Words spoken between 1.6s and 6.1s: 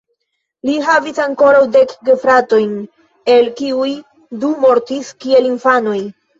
dek gefratojn, el kiuj du mortis kiel infanoj.